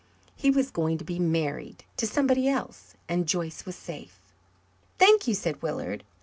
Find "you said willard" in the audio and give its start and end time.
5.27-6.03